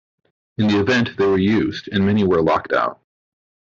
In 0.57 0.65
the 0.67 0.79
event 0.79 1.15
they 1.15 1.27
were 1.27 1.37
used 1.37 1.87
and 1.91 2.03
many 2.03 2.23
were 2.23 2.41
locked 2.41 2.73
out. 2.73 3.01